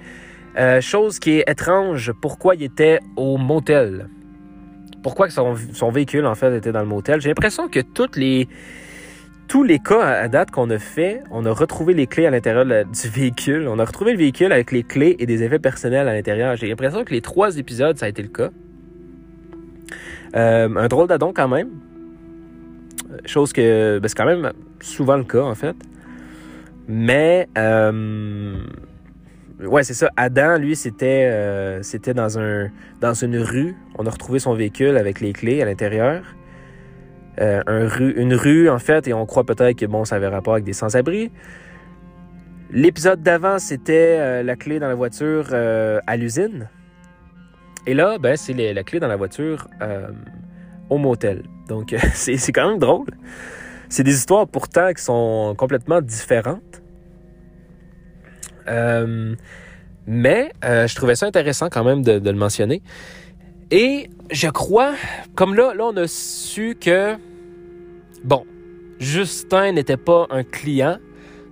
[0.59, 4.09] Euh, chose qui est étrange, pourquoi il était au motel?
[5.03, 7.21] Pourquoi son véhicule, en fait, était dans le motel?
[7.21, 8.49] J'ai l'impression que toutes les,
[9.51, 12.65] tous les cas à, date qu'on a fait, on a retrouvé les clés à l'intérieur
[12.65, 13.67] du véhicule.
[13.67, 16.55] On a retrouvé le véhicule avec les clés et des effets personnels à l'intérieur.
[16.55, 18.51] J'ai l'impression que les trois épisodes, ça a été le cas.
[20.37, 21.69] Euh, un drôle d'adon quand même.
[23.27, 25.75] Chose que ben, c'est quand même souvent le cas en fait.
[26.87, 28.55] Mais euh,
[29.65, 30.11] ouais, c'est ça.
[30.17, 31.83] Adam, lui, c'était euh,
[32.15, 33.75] dans une rue.
[33.99, 36.23] On a retrouvé son véhicule avec les clés à l'intérieur.
[37.41, 40.65] Euh, une rue en fait, et on croit peut-être que bon, ça avait rapport avec
[40.65, 41.31] des sans-abri.
[42.71, 46.69] L'épisode d'avant, c'était euh, la clé dans la voiture euh, à l'usine.
[47.87, 49.69] Et là, ben, c'est la clé dans la voiture
[50.91, 51.45] au motel.
[51.67, 53.09] Donc, c'est quand même drôle.
[53.89, 56.83] C'est des histoires pourtant qui sont complètement différentes.
[60.07, 62.83] Mais je trouvais ça intéressant quand même de, le mentionner.
[63.71, 64.93] Et je crois,
[65.35, 67.17] comme là, là, on a su que,
[68.25, 68.45] bon,
[68.99, 70.99] Justin n'était pas un client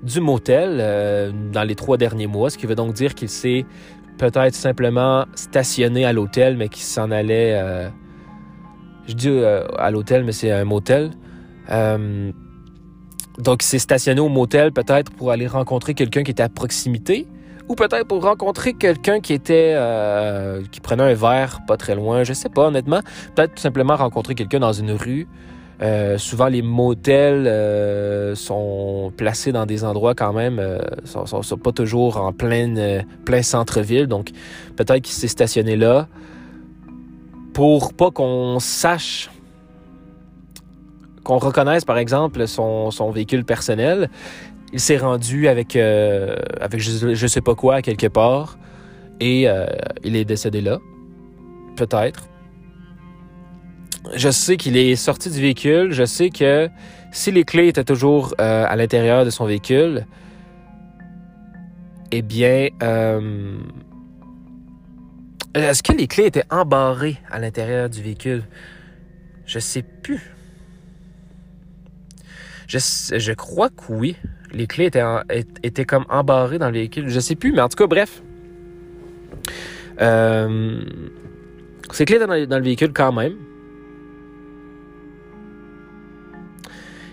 [0.02, 3.64] du motel euh, dans les trois derniers mois, ce qui veut donc dire qu'il s'est
[4.18, 7.88] peut-être simplement stationné à l'hôtel, mais qu'il s'en allait,
[9.06, 11.12] je dis à l'hôtel, mais c'est un motel.
[13.38, 17.28] Donc, il s'est stationné au motel peut-être pour aller rencontrer quelqu'un qui était à proximité
[17.68, 22.24] ou peut-être pour rencontrer quelqu'un qui était euh, qui prenait un verre pas très loin,
[22.24, 23.00] je sais pas honnêtement,
[23.34, 25.28] peut-être tout simplement rencontrer quelqu'un dans une rue.
[25.80, 31.24] Euh, souvent les motels euh, sont placés dans des endroits quand même euh, sont,
[31.56, 34.30] pas toujours en plein plein centre-ville, donc
[34.74, 36.08] peut-être qu'il s'est stationné là
[37.52, 39.30] pour pas qu'on sache
[41.28, 44.08] qu'on reconnaisse, par exemple, son, véhicule personnel.
[44.72, 48.56] Il s'est rendu avec, euh, avec je, je, sais pas quoi quelque part
[49.20, 49.66] et euh,
[50.04, 50.78] il est décédé là.
[51.76, 52.28] Peut-être.
[54.14, 55.92] Je sais qu'il est sorti du véhicule.
[55.92, 56.68] Je sais que
[57.12, 60.06] si les clés étaient toujours euh, à l'intérieur de son véhicule,
[62.10, 62.68] eh bien,
[65.54, 68.44] est-ce que les clés étaient embarrées à l'intérieur du véhicule?
[69.46, 70.34] Je sais plus.
[72.68, 74.16] Je, crois que oui.
[74.52, 75.02] Les clés étaient,
[75.62, 77.08] étaient comme embarrées dans le véhicule.
[77.08, 78.22] Je sais plus, mais en tout cas, bref.
[80.00, 80.82] Euh,
[81.92, 83.36] ces clés étaient dans, le véhicule quand même.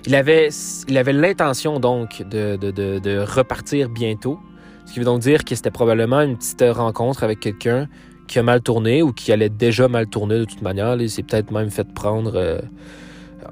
[0.08, 0.50] Il avait,
[0.88, 4.40] il avait l'intention donc de, de, de, repartir bientôt.
[4.86, 7.88] Ce qui veut donc dire que c'était probablement une petite rencontre avec quelqu'un
[8.28, 10.96] qui a mal tourné ou qui allait déjà mal tourner de toute manière.
[10.96, 12.60] Il s'est peut-être même fait prendre euh,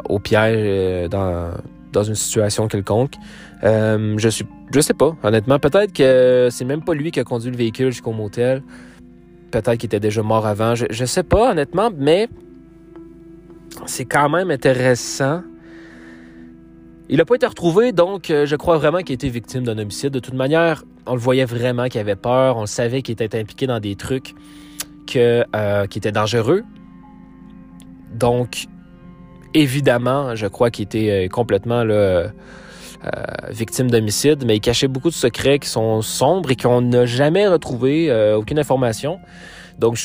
[0.06, 1.52] au piège euh, dans,
[1.92, 3.16] dans une situation quelconque.
[3.64, 5.58] Euh, je suis, je sais pas, honnêtement.
[5.58, 8.62] Peut-être que c'est même pas lui qui a conduit le véhicule jusqu'au motel.
[9.50, 10.76] Peut-être qu'il était déjà mort avant.
[10.76, 12.28] Je, je sais pas, honnêtement, mais
[13.88, 15.42] c'est quand même intéressant.
[17.14, 20.10] Il n'a pas été retrouvé, donc euh, je crois vraiment qu'il été victime d'un homicide.
[20.10, 22.58] De toute manière, on le voyait vraiment qu'il avait peur.
[22.58, 24.34] On le savait qu'il était impliqué dans des trucs
[25.16, 26.64] euh, qui étaient dangereux.
[28.16, 28.66] Donc,
[29.54, 31.84] évidemment, je crois qu'il était euh, complètement
[33.52, 37.48] victime d'homicide, mais il cachait beaucoup de secrets qui sont sombres et qu'on n'a jamais
[37.48, 39.20] retrouvé aucune information.
[39.78, 40.00] Donc,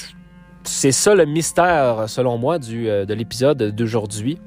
[0.65, 4.39] c'est ça le mystère, selon moi, de l'épisode d'aujourd'hui.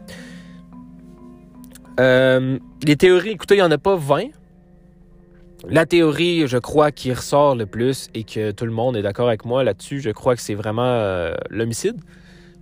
[1.98, 4.26] Les théories, écoutez, il n'y en a pas 20.
[5.70, 9.28] La théorie, je crois, qui ressort le plus et que tout le monde est d'accord
[9.28, 11.98] avec moi là-dessus, je crois que c'est vraiment l'homicide.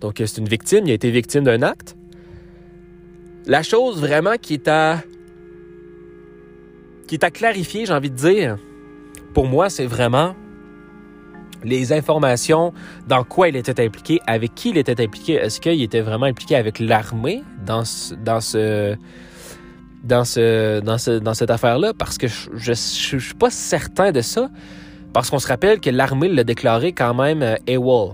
[0.02, 1.96] Donc, c'est une victime, il a été victime d'un acte.
[3.46, 5.02] La chose vraiment qui est à
[7.08, 8.58] qui est à clarifier, j'ai envie de dire,
[9.34, 10.36] pour moi, c'est vraiment
[11.64, 12.74] les informations
[13.08, 15.34] dans quoi il était impliqué, avec qui il était impliqué.
[15.34, 18.96] Est-ce qu'il était vraiment impliqué avec l'armée dans ce, dans ce
[20.04, 21.94] dans, ce, dans, ce, dans cette affaire-là?
[21.94, 24.50] Parce que je ne suis pas certain de ça.
[25.14, 28.14] Parce qu'on se rappelle que l'armée l'a déclaré quand même euh, AWOL.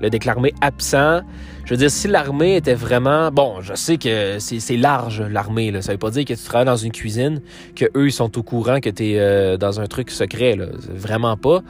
[0.00, 1.20] L'a déclaré absent.
[1.64, 3.30] Je veux dire, si l'armée était vraiment...
[3.30, 5.72] Bon, je sais que c'est large, l'armée.
[5.80, 7.40] Ça veut pas dire que tu travailles dans une cuisine,
[7.74, 10.56] que eux ils sont au courant que tu euh, dans un truc secret.
[10.56, 10.66] Là.
[10.90, 11.62] Vraiment pas.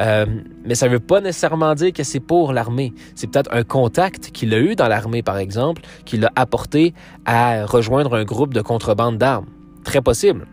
[0.00, 0.24] Euh,
[0.64, 2.94] mais ça veut pas nécessairement dire que c'est pour l'armée.
[3.14, 6.94] C'est peut-être un contact qu'il a eu dans l'armée, par exemple, qui l'a apporté
[7.26, 9.46] à rejoindre un groupe de contrebande d'armes.
[9.84, 10.46] Très possible.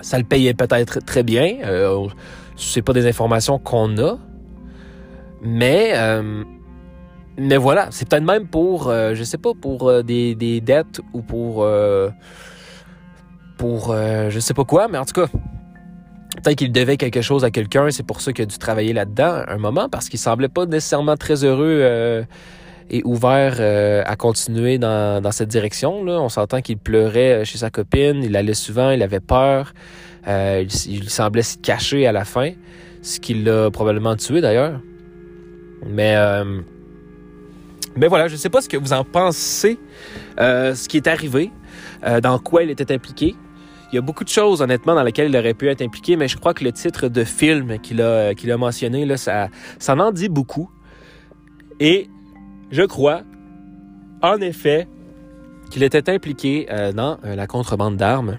[0.00, 1.58] Ça le payait peut-être très bien.
[1.64, 2.06] Euh,
[2.56, 4.16] c'est pas des informations qu'on a.
[5.42, 6.44] Mais, euh,
[7.36, 11.00] mais voilà, c'est peut-être même pour, euh, je sais pas, pour euh, des, des, dettes
[11.12, 11.66] ou pour,
[13.58, 15.26] pour je sais pas quoi, mais en tout cas,
[16.42, 19.42] peut-être qu'il devait quelque chose à quelqu'un, c'est pour ça qu'il a dû travailler là-dedans
[19.46, 22.24] un moment, parce qu'il semblait pas nécessairement très heureux
[22.90, 23.60] et ouvert
[24.06, 26.04] à continuer dans, dans cette direction.
[26.04, 26.20] Là.
[26.20, 29.72] On s'entend qu'il pleurait chez sa copine, il allait souvent, il avait peur,
[30.26, 32.52] il, il, semblait se cacher à la fin,
[33.02, 34.80] ce qui l'a probablement tué d'ailleurs.
[35.86, 36.60] Mais, euh,
[37.96, 39.78] mais voilà, je ne sais pas ce que vous en pensez,
[40.40, 41.50] euh, ce qui est arrivé,
[42.04, 43.34] euh, dans quoi il était impliqué.
[43.92, 46.26] Il y a beaucoup de choses, honnêtement, dans lesquelles il aurait pu être impliqué, mais
[46.26, 50.28] je crois que le titre de film qu'il a, a mentionné, ça, ça en dit
[50.28, 50.68] beaucoup.
[51.78, 52.08] Et
[52.72, 53.22] je crois,
[54.22, 54.88] en effet,
[55.70, 58.38] qu'il était impliqué dans la contrebande d'armes.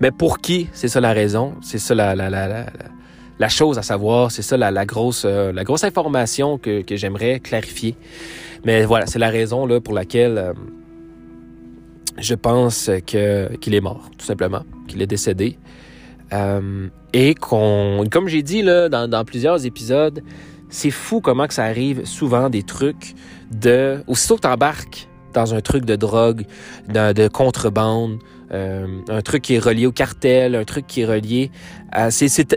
[0.00, 0.68] Mais pour qui?
[0.72, 1.54] C'est ça la raison.
[1.60, 2.14] C'est ça la
[3.46, 4.32] chose à savoir.
[4.32, 7.94] C'est ça la, grosse, euh, la grosse information que, j'aimerais clarifier.
[8.64, 10.52] Mais voilà, c'est la raison là, pour laquelle euh,
[12.16, 15.56] je pense que, qu'il est mort, tout simplement, qu'il est décédé.
[16.32, 20.22] Euh, et qu'on, comme j'ai dit là, dans, dans plusieurs épisodes,
[20.68, 23.14] c'est fou comment que ça arrive souvent des trucs
[23.52, 24.02] de...
[24.08, 26.44] Aussitôt que tu embarques dans un truc de drogue,
[26.88, 28.18] de contrebande,
[28.52, 31.50] euh, un truc qui est relié au cartel, un truc qui est relié
[31.92, 32.08] à...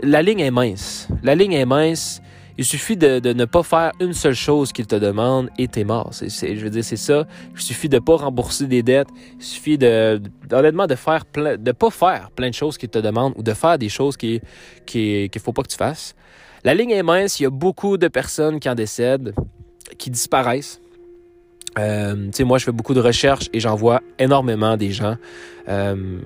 [0.02, 1.08] La ligne est mince.
[1.22, 2.22] La ligne est mince.
[2.58, 6.10] Il suffit de, ne pas faire une seule chose qu'il te demande et t'es mort.
[6.12, 7.26] Je veux dire, c'est ça.
[7.54, 9.08] Il suffit de pas rembourser des dettes.
[9.38, 12.98] Il suffit de, honnêtement, de faire plein, de pas faire plein de choses qu'il te
[12.98, 14.40] demande ou de faire des choses qui,
[14.84, 16.14] qui, qu'il faut pas que tu fasses.
[16.62, 17.40] La ligne est mince.
[17.40, 19.34] Il y a beaucoup de personnes qui en décèdent,
[19.96, 20.81] qui disparaissent.
[21.78, 25.16] Euh, moi, je fais beaucoup de recherches et j'en vois énormément des gens
[25.68, 26.18] euh,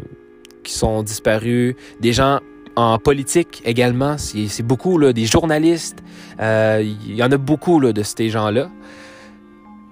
[0.65, 2.41] qui sont disparus, des gens
[2.75, 4.17] en politique également.
[4.19, 6.03] C'est beaucoup là, des journalistes.
[6.41, 8.69] Euh, il y en a beaucoup là, de ces gens-là.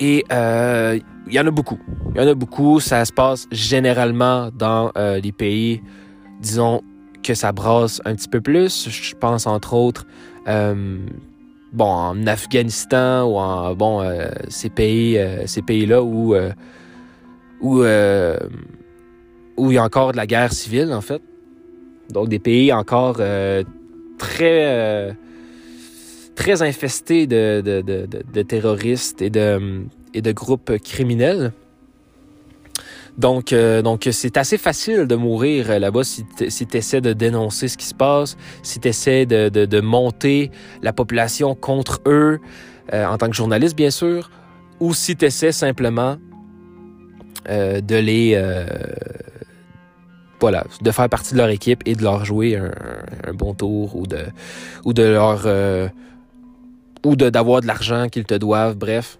[0.00, 1.78] Et euh, il y en a beaucoup.
[2.14, 2.80] Il y en a beaucoup.
[2.80, 5.82] Ça se passe généralement dans euh, les pays,
[6.40, 6.82] disons,
[7.22, 8.88] que ça brasse un petit peu plus.
[8.90, 10.06] Je pense entre autres
[10.46, 10.98] euh,
[11.74, 16.52] bon, en Afghanistan ou en bon, euh, ces pays, euh, ces pays-là où euh,
[17.60, 17.84] où
[19.56, 21.22] où il y a encore de la guerre civile en fait.
[22.10, 23.20] Donc des pays encore
[24.18, 25.16] très
[26.34, 31.52] très infestés de, de, de, de, terroristes et de et de groupes criminels.
[33.16, 37.68] Donc, euh, donc c'est assez facile de mourir euh, là-bas si tu essaies de dénoncer
[37.68, 40.50] ce qui se passe, si tu essaies de, de, de, monter
[40.82, 42.40] la population contre eux,
[42.92, 44.30] euh, en tant que journaliste, bien sûr,
[44.80, 46.16] ou si tu essaies simplement
[47.48, 48.42] euh, de les...
[50.40, 52.72] voilà, de faire partie de leur équipe et de leur jouer un,
[53.28, 54.24] un bon tour ou de,
[54.84, 55.46] ou de leur...
[57.04, 59.18] ou d'avoir de l'argent qu'ils te doivent, bref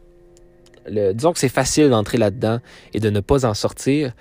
[0.88, 2.58] disons que c'est facile d'entrer là-dedans
[2.92, 4.12] et de ne pas en sortir.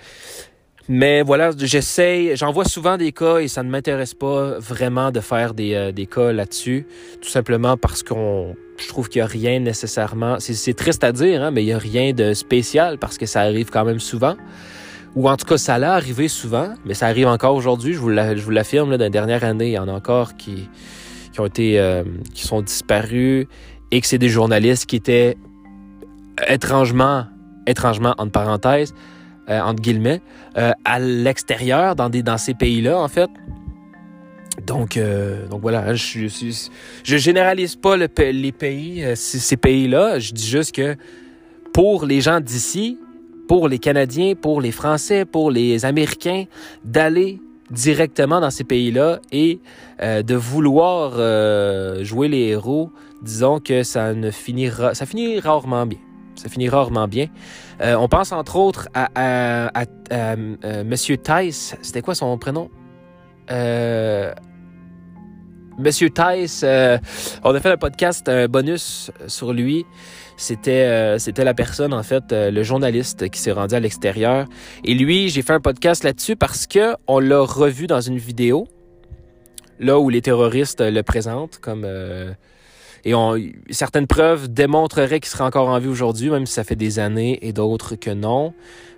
[0.88, 5.20] Mais voilà, j'essaye, j'en vois souvent des cas et ça ne m'intéresse pas vraiment de
[5.20, 6.86] faire des, euh, des cas là-dessus,
[7.22, 11.42] tout simplement parce qu'on, je trouve qu'il n'y a rien nécessairement, c'est triste à dire,
[11.42, 14.36] hein, mais il n'y a rien de spécial parce que ça arrive quand même souvent.
[15.14, 18.10] Ou en tout cas, ça l'a arrivé souvent, mais ça arrive encore aujourd'hui, je vous
[18.10, 20.68] l'affirme, dans la dernière année, il y en a encore qui,
[21.32, 23.46] qui ont été, euh, qui sont disparus
[23.90, 25.38] et que c'est des journalistes qui étaient
[26.48, 27.26] étrangement,
[27.66, 28.94] étrangement, entre parenthèses,
[29.48, 30.22] euh, entre guillemets,
[30.56, 33.28] euh, à l'extérieur, dans, ces pays-là, en fait.
[34.66, 36.28] Donc, euh, donc voilà, je,
[37.04, 40.18] je, généralise pas le, les pays, ces pays-là.
[40.18, 40.96] Je dis juste que
[41.72, 42.98] pour les gens d'ici,
[43.48, 46.44] pour les Canadiens, pour les Français, pour les Américains,
[46.84, 49.58] d'aller directement dans ces pays-là et
[50.00, 51.12] de vouloir
[52.04, 52.90] jouer les héros,
[53.22, 55.98] disons que ça ne finira, ça finit rarement bien.
[56.36, 57.28] Ça finit rarement bien.
[57.80, 61.76] Euh, on pense entre autres à, à, à, euh, Monsieur Tice.
[61.82, 62.70] C'était quoi son prénom?
[63.50, 64.32] Euh,
[65.78, 66.98] Monsieur Tice, euh,
[67.42, 69.84] on a fait un podcast, un bonus sur lui.
[70.36, 74.46] C'était c'était la personne en fait, le journaliste qui s'est rendu à l'extérieur.
[74.84, 78.66] Et lui, j'ai fait un podcast là-dessus parce que on l'a revu dans une vidéo,
[79.78, 81.86] là où les terroristes le présentent comme
[83.04, 83.12] et
[83.70, 87.38] certaines preuves démontreraient qu'il serait encore en vie aujourd'hui, même si ça fait des années,
[87.46, 88.54] et d'autres que non.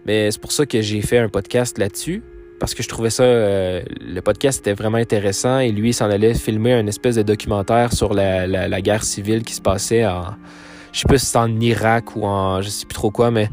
[0.07, 2.23] Mais c'est pour ça que j'ai fait un podcast là-dessus
[2.59, 6.35] parce que je trouvais ça, euh, le podcast était vraiment intéressant et lui s'en allait
[6.35, 10.35] filmer un espèce de documentaire sur la, la, guerre civile qui se passait en,
[10.93, 13.51] je sais pas si c'est en Irak ou en, je sais plus trop quoi, mais,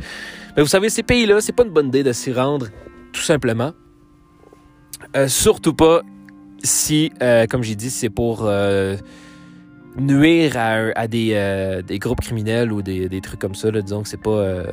[0.55, 2.67] mais vous savez, ces pays-là, c'est pas une bonne idée de s'y rendre,
[3.11, 3.73] tout simplement.
[5.17, 6.01] Euh, surtout pas
[6.63, 8.47] si, euh, comme j'ai dit, c'est pour
[9.97, 13.71] nuire à, à des, groupes criminels ou des, trucs comme ça.
[13.71, 14.63] Disons que c'est pas,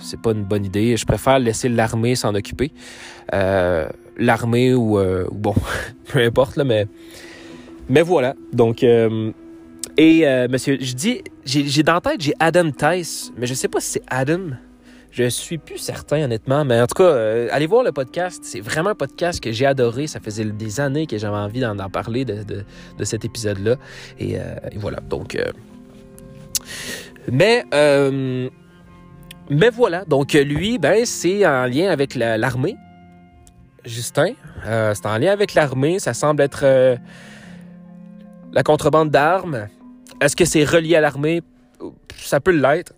[0.00, 0.96] c'est pas une bonne idée.
[0.96, 2.72] Je préfère laisser l'armée s'en occuper.
[3.34, 5.54] Euh, l'armée ou, euh, bon,
[6.06, 8.34] peu importe, là, mais, voilà.
[8.52, 9.32] Donc, euh,
[9.96, 13.80] et monsieur, je dis, j'ai dans la tête, j'ai Adam Tice, mais je sais pas
[13.80, 14.50] si c'est Adam.
[15.18, 16.64] Je suis plus certain, honnêtement.
[16.64, 18.40] Mais en tout cas, allez voir le podcast.
[18.44, 20.06] C'est vraiment un podcast que j'ai adoré.
[20.06, 22.64] Ça faisait des années que j'avais envie d'en parler de,
[23.02, 23.76] cet épisode-là.
[24.20, 24.38] Et, et,
[24.76, 25.00] voilà.
[25.00, 25.36] Donc.
[27.30, 27.64] mais.
[29.50, 30.04] mais voilà.
[30.04, 32.76] Donc, lui, ben, c'est en lien avec l'armée.
[33.84, 34.34] Justin.
[34.66, 35.98] Euh, c'est en lien avec l'armée.
[35.98, 36.96] Ça semble être euh,
[38.52, 39.68] la contrebande d'armes.
[40.20, 41.42] Est-ce que c'est relié à l'armée?
[42.16, 42.92] Ça peut l'être.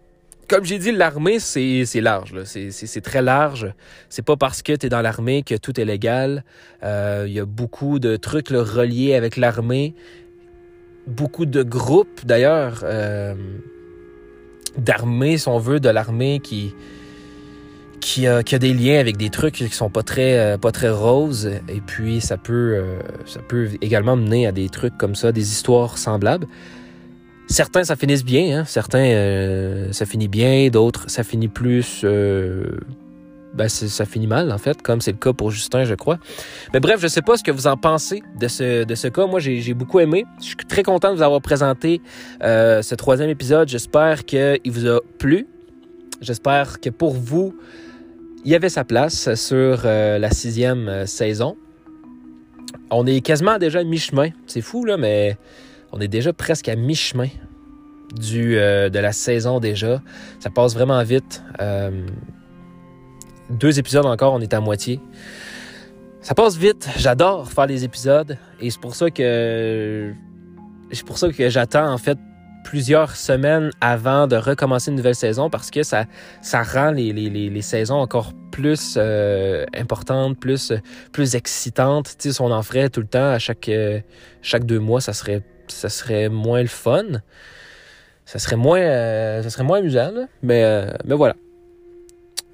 [0.50, 2.34] Comme j'ai dit, l'armée, c'est large.
[2.44, 3.72] C'est très large.
[4.08, 6.44] C'est pas parce que tu es dans l'armée que tout est légal.
[6.82, 9.94] Euh, il y a beaucoup de trucs reliés avec l'armée.
[11.06, 12.84] Beaucoup de groupes, d'ailleurs,
[14.76, 16.74] d'armée, si on veut, de l'armée qui,
[18.00, 20.72] qui a, qui a, des liens avec des trucs qui sont pas très euh, pas
[20.72, 25.14] très roses et puis ça peut euh, ça peut également mener à des trucs comme
[25.14, 26.46] ça des histoires semblables
[27.50, 28.64] certains ça finit bien hein?
[28.66, 32.04] certains euh, ça finit bien d'autres ça finit plus
[33.52, 36.18] ben, ça finit mal en fait comme c'est le cas pour Justin je crois
[36.72, 39.40] mais bref je sais pas ce que vous en pensez de ce de cas moi
[39.40, 42.00] j'ai beaucoup aimé je suis très content de vous avoir présenté
[42.40, 45.46] ce troisième épisode j'espère qu'il vous a plu
[46.20, 47.56] J'espère que pour vous,
[48.44, 51.56] il y avait sa place sur euh, la sixième euh, saison.
[52.90, 54.28] On est quasiment déjà à mi-chemin.
[54.46, 55.38] C'est fou, là, mais
[55.92, 57.28] on est déjà presque à mi-chemin
[58.32, 60.02] euh, de la saison déjà.
[60.38, 61.42] Ça passe vraiment vite.
[63.50, 65.00] deux épisodes encore, on est à moitié.
[66.22, 66.88] Ça passe vite.
[66.98, 68.36] J'adore faire les épisodes.
[68.60, 70.12] Et c'est pour ça que.
[70.92, 72.18] C'est pour ça que j'attends, en fait,
[72.64, 76.04] plusieurs semaines avant de recommencer une nouvelle saison parce que ça,
[76.42, 80.72] ça rend les, les, les, saisons encore plus euh, importantes, plus,
[81.12, 82.14] plus excitantes.
[82.18, 84.00] Si on en ferait tout le temps à chaque, euh,
[84.42, 87.04] chaque deux mois, ça serait, ça serait moins le fun.
[88.24, 90.12] Ça serait moins, euh, ça serait moins amusant,
[90.42, 91.34] Mais, mais voilà.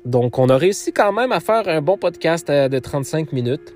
[0.04, 3.74] Donc, on a réussi quand même à faire un bon podcast de 35 minutes.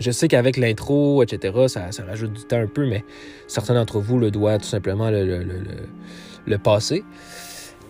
[0.00, 3.04] Je sais qu'avec l'intro, etc., ça, rajoute du temps un peu, mais
[3.46, 7.04] certains d'entre vous le doivent tout simplement le, passer.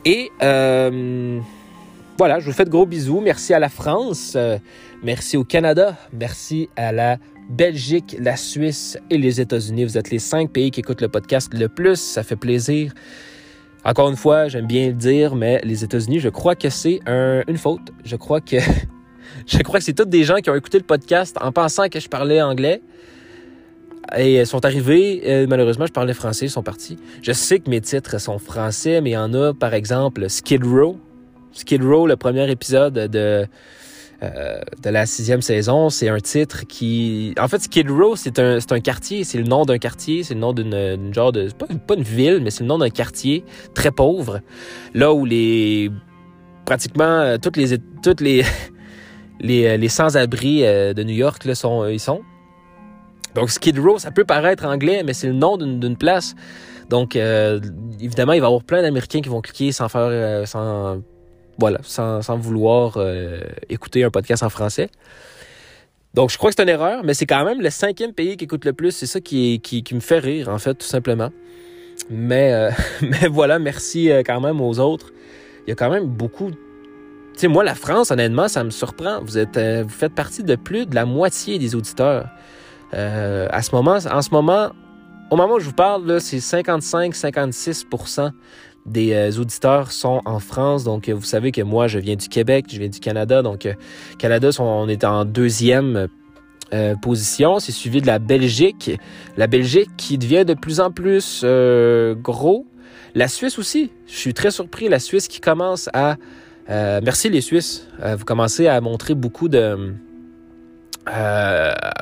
[0.04, 1.38] Et euh,
[2.18, 3.20] voilà, je vous fais de gros bisous.
[3.20, 4.58] Merci à la France, euh,
[5.04, 7.18] merci au Canada, merci à la
[7.50, 9.84] Belgique, la Suisse et les États-Unis.
[9.84, 12.00] Vous êtes les cinq pays qui écoutent le podcast le plus.
[12.00, 12.92] Ça fait plaisir.
[13.84, 17.58] Encore une fois, j'aime bien le dire, mais les États-Unis, je crois que c'est une
[17.58, 17.92] faute.
[18.04, 18.56] Je crois que
[19.46, 22.00] Je crois que c'est tous des gens qui ont écouté le podcast en pensant que
[22.00, 22.82] je parlais anglais.
[24.16, 26.98] Et sont arrivés, euh, malheureusement, je parlais français, ils sont partis.
[27.22, 30.64] Je sais que mes titres sont français, mais il y en a, par exemple, Skid
[30.64, 30.98] Row.
[31.52, 33.46] Skid Row, le premier épisode de,
[34.22, 37.34] euh, de la sixième saison, c'est un titre qui...
[37.40, 40.40] En fait, Skid Row, c'est un, un quartier, c'est le nom d'un quartier, c'est le
[40.40, 41.48] nom d'une genre de...
[41.50, 43.44] Pas, pas une ville, mais c'est le nom d'un quartier
[43.74, 44.40] très pauvre,
[44.94, 45.90] là où les...
[46.66, 47.78] pratiquement euh, toutes les...
[48.02, 48.44] Toutes les
[49.40, 52.20] les, les sans-abri euh, de New York là, sont, euh, ils sont.
[53.34, 56.34] Donc Skid Row, ça peut paraître anglais, mais c'est le nom d'une place.
[56.88, 57.60] Donc euh,
[58.00, 61.00] évidemment, il va y avoir plein d'Américains qui vont cliquer sans faire, sans,
[61.58, 62.98] voilà, sans, vouloir
[63.68, 64.88] écouter un podcast en français.
[66.14, 68.44] Donc je crois que c'est une erreur, mais c'est quand même le cinquième pays qui
[68.44, 68.90] écoute le plus.
[68.90, 69.60] C'est ça qui,
[69.92, 71.30] me fait rire en fait, tout simplement.
[72.10, 72.70] Mais,
[73.02, 75.12] mais voilà, merci quand même aux autres.
[75.66, 76.50] Il y a quand même beaucoup
[77.40, 79.20] sais, moi, la France, honnêtement, ça me surprend.
[79.22, 82.28] Vous êtes, euh, vous faites partie de plus de la moitié des auditeurs.
[82.92, 84.70] Euh, à ce moment, en ce moment,
[85.30, 88.30] au moment où je vous parle, c'est 55-56%
[88.86, 90.84] des euh, auditeurs sont en France.
[90.84, 93.42] Donc, vous savez que moi, je viens du Québec, je viens du Canada.
[93.42, 93.68] Donc,
[94.18, 96.08] Canada, on est en deuxième
[96.72, 97.58] euh, position.
[97.58, 98.92] C'est suivi de la Belgique.
[99.36, 102.64] La Belgique qui devient de plus en plus euh, gros.
[103.16, 103.90] La Suisse aussi.
[104.06, 104.88] Je suis très surpris.
[104.88, 106.16] La Suisse qui commence à...
[106.68, 107.88] Euh, merci les Suisses.
[108.00, 109.94] vous commencez à montrer beaucoup de...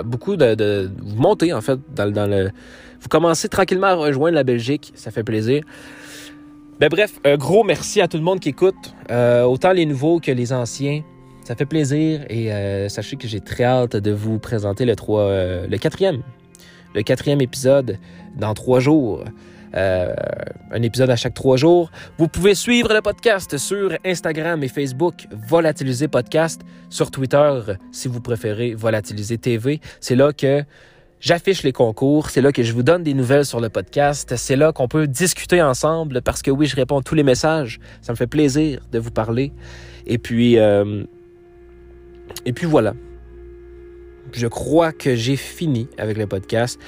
[0.05, 2.51] beaucoup de, Vous montez en fait dans, dans, le...
[3.01, 4.93] Vous commencez tranquillement à rejoindre la Belgique.
[4.95, 5.63] Ça fait plaisir.
[6.81, 8.95] Ben bref, un gros merci à tout le monde qui écoute.
[9.11, 11.03] autant les nouveaux que les anciens.
[11.49, 15.21] Ça fait plaisir et euh, sachez que j'ai très hâte de vous présenter le, 3,
[15.23, 16.23] euh, le quatrième.
[16.95, 17.99] Le quatrième épisode
[18.37, 19.25] dans trois jours.
[19.75, 20.15] Euh,
[20.71, 21.91] un épisode à chaque trois jours.
[22.19, 26.61] Vous pouvez suivre le podcast sur Instagram et Facebook, Volatiliser Podcast,
[26.91, 27.61] sur Twitter,
[27.93, 29.81] si vous préférez, Volatiliser TV.
[30.01, 30.63] C'est là que
[31.21, 34.57] j'affiche les concours, c'est là que je vous donne des nouvelles sur le podcast, c'est
[34.57, 37.81] là qu'on peut discuter ensemble parce que oui, je réponds à tous les messages.
[38.03, 39.53] Ça me fait plaisir de vous parler.
[40.07, 40.57] Et puis,
[42.45, 42.95] et puis voilà.
[44.33, 46.79] Je crois que j'ai fini avec le podcast.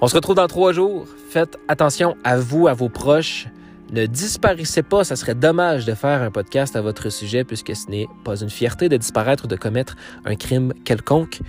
[0.00, 1.06] On se retrouve dans trois jours.
[1.30, 3.46] Faites attention à vous, à vos proches.
[3.92, 7.90] Ne disparaissez pas, ça serait dommage de faire un podcast à votre sujet puisque ce
[7.90, 11.40] n'est pas une fierté de disparaître ou de commettre un crime quelconque.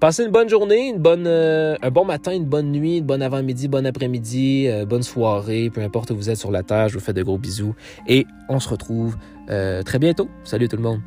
[0.00, 3.68] Passez une bonne journée, bonne, euh, un bon matin, une bonne nuit, une bonne avant-midi,
[3.68, 7.04] bon après-midi, euh, bonne soirée, peu importe où vous êtes sur la terre, je vous
[7.04, 7.74] fais de gros bisous
[8.08, 9.18] et on se retrouve
[9.50, 10.30] euh, très bientôt.
[10.42, 11.00] Salut tout le monde.